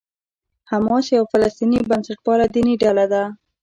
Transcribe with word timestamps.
حماس 0.71 1.05
یوه 1.15 1.29
فلسطیني 1.31 1.79
بنسټپاله 1.89 2.45
دیني 2.53 2.75
ډله 2.83 3.05
ده. 3.13 3.23